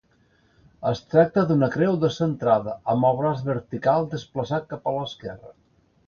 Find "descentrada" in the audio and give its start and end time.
2.03-2.73